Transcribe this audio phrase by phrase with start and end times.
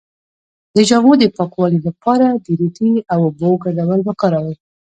[0.75, 4.55] د جامو د پاکوالي لپاره د ریټې او اوبو ګډول وکاروئ